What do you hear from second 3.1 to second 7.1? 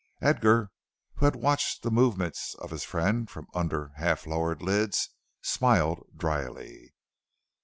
from under half lowered lids, smiled dryly.